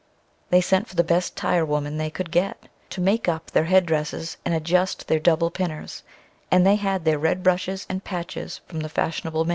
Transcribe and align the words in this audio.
They 0.49 0.61
sent 0.61 0.87
for 0.87 0.95
the 0.95 1.03
best 1.03 1.35
tire 1.37 1.63
woman 1.63 1.97
they 1.97 2.09
could 2.09 2.31
get, 2.31 2.67
to 2.89 2.99
make 3.01 3.29
up 3.29 3.51
their 3.51 3.65
head 3.65 3.85
dresses, 3.85 4.37
and 4.43 4.51
adjust 4.51 5.07
their 5.07 5.19
double 5.19 5.51
pinners, 5.51 6.01
and 6.49 6.65
they 6.65 6.77
had 6.77 7.05
their 7.05 7.19
red 7.19 7.43
brushes, 7.43 7.85
and 7.87 8.03
patches 8.03 8.61
from 8.65 8.79
the 8.79 8.89
fashionable 8.89 9.45
maker. 9.45 9.49